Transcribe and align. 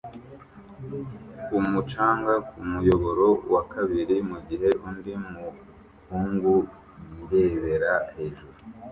kumu 1.45 1.79
canga 1.91 2.33
kumuyoboro 2.49 3.27
wa 3.53 3.61
kabiri 3.73 4.15
mugihe 4.29 4.69
undi 4.87 5.13
muhungu 5.27 6.53
yirebera 7.31 7.93
hejuru 8.15 8.57